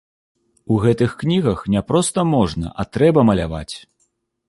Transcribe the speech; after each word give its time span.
У 0.75 0.77
гэтых 0.85 1.13
кнігах 1.25 1.63
не 1.75 1.81
проста 1.91 2.27
можна, 2.35 2.75
а 2.79 2.89
трэба 2.99 3.29
маляваць. 3.33 3.75